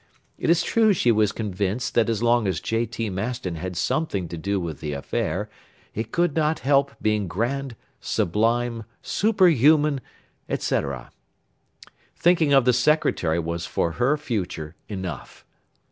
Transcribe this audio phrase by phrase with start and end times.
[0.39, 3.11] It is true she was convinced that as long as J.T.
[3.11, 5.47] Maston had something to do with the affair
[5.93, 10.01] it could not help being grand, sublime, superhuman,
[10.49, 11.11] etc.
[12.15, 15.45] Thinking of the Secretary was for her future enough.